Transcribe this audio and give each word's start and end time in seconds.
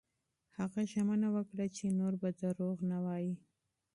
هغه 0.57 0.81
ژمنه 0.91 1.27
وکړه 1.35 1.65
چې 1.75 1.85
نور 1.99 2.13
به 2.21 2.29
درواغ 2.41 2.79
نه 2.91 2.97
وايي. 3.05 3.33